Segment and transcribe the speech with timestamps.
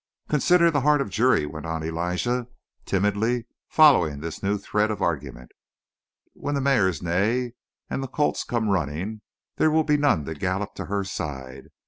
[0.29, 2.47] "Consider the heart of Juri," went on Elijah,
[2.87, 5.51] timidly following this new thread of argument.
[6.33, 7.53] "When the mares neigh
[7.87, 9.21] and the colts come running,
[9.57, 11.67] there will be none to gallop to her side.